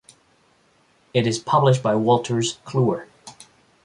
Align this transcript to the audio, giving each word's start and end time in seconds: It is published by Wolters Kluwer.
It 1.13 1.27
is 1.27 1.37
published 1.37 1.83
by 1.83 1.93
Wolters 1.93 2.57
Kluwer. 2.65 3.05